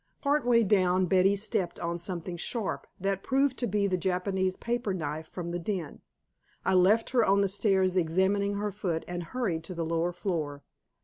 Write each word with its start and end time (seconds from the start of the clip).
Part 0.23 0.47
way 0.47 0.63
down 0.63 1.05
Betty 1.05 1.35
stepped 1.35 1.79
on 1.79 1.99
something 1.99 2.35
sharp, 2.35 2.87
that 2.99 3.21
proved 3.21 3.55
to 3.59 3.67
be 3.67 3.85
the 3.85 3.99
Japanese 3.99 4.57
paper 4.57 4.95
knife 4.95 5.27
from 5.29 5.49
the 5.49 5.59
den. 5.59 6.01
I 6.65 6.73
left 6.73 7.11
her 7.11 7.23
on 7.23 7.41
the 7.41 7.47
stairs 7.47 7.95
examining 7.95 8.55
her 8.55 8.71
foot 8.71 9.05
and 9.07 9.21
hurried 9.21 9.63
to 9.65 9.75
the 9.75 9.85
lower 9.85 10.11
floor. 10.11 10.63